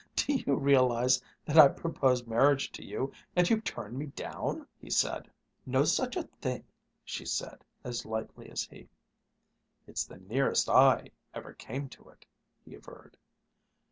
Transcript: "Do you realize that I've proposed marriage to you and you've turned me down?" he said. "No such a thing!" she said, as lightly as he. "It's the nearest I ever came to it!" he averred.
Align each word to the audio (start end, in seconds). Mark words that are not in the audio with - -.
"Do 0.15 0.33
you 0.33 0.55
realize 0.55 1.21
that 1.45 1.59
I've 1.59 1.75
proposed 1.77 2.27
marriage 2.27 2.71
to 2.71 2.83
you 2.83 3.13
and 3.35 3.47
you've 3.47 3.63
turned 3.63 3.99
me 3.99 4.07
down?" 4.07 4.65
he 4.79 4.89
said. 4.89 5.29
"No 5.63 5.83
such 5.83 6.15
a 6.15 6.23
thing!" 6.23 6.63
she 7.05 7.23
said, 7.23 7.63
as 7.83 8.03
lightly 8.03 8.49
as 8.49 8.63
he. 8.63 8.89
"It's 9.85 10.05
the 10.05 10.17
nearest 10.17 10.67
I 10.69 11.11
ever 11.35 11.53
came 11.53 11.87
to 11.89 12.09
it!" 12.09 12.25
he 12.65 12.73
averred. 12.73 13.15